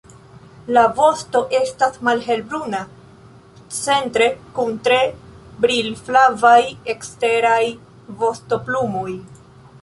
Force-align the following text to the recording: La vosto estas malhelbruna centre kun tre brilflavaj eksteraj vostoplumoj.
La 0.75 0.83
vosto 0.99 1.41
estas 1.57 1.99
malhelbruna 2.07 2.79
centre 3.79 4.31
kun 4.55 4.73
tre 4.89 4.97
brilflavaj 5.67 6.57
eksteraj 6.95 7.63
vostoplumoj. 8.25 9.09